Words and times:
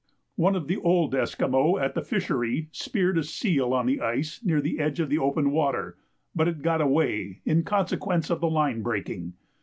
One 0.35 0.55
of 0.55 0.67
the 0.67 0.77
old 0.77 1.13
Esquimaux 1.13 1.77
at 1.77 1.93
the 1.93 2.01
fishery 2.01 2.69
speared 2.71 3.19
a 3.19 3.23
seal 3.23 3.71
on 3.71 3.85
the 3.85 4.01
ice 4.01 4.43
near 4.43 4.59
the 4.59 4.79
edge 4.79 4.99
of 4.99 5.09
the 5.11 5.19
open 5.19 5.51
water, 5.51 5.95
but 6.33 6.47
it 6.47 6.63
got 6.63 6.81
away 6.81 7.41
in 7.45 7.61
consequence 7.61 8.31
of 8.31 8.41
the 8.41 8.49
line 8.49 8.81
breaking. 8.81 9.33